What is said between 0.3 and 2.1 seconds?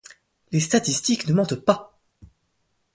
Les statistiques ne mentent pas!